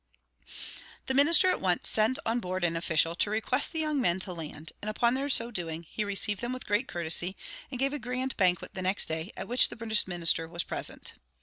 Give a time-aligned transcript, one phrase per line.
[1.05, 4.33] The minister at once sent on board an official, to request the young men to
[4.33, 7.37] land; and upon their so doing, he received them with great courtesy,
[7.69, 11.13] and gave a grand banquet the next day, at which the British minister was present.